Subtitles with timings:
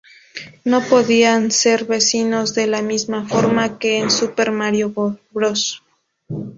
[0.65, 4.91] No podían ser vencidos de la misma forma que en "Super Mario
[5.29, 5.83] Bros.